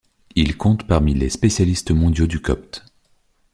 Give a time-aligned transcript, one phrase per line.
[0.33, 2.83] Il compte parmi les spécialistes mondiaux du copte.